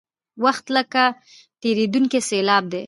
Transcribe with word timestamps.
وخت 0.43 0.65
لکه 0.75 1.03
تېرېدونکې 1.61 2.19
سیلاب 2.29 2.63
دی. 2.71 2.79